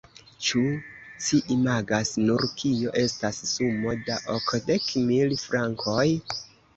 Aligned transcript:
Ĉu 0.45 0.59
ci 1.25 1.41
imagas 1.55 2.13
nur, 2.29 2.45
kio 2.61 2.93
estas 3.01 3.41
sumo 3.49 3.93
da 4.07 4.15
okdek 4.37 4.89
mil 5.11 5.37
frankoj? 5.43 6.07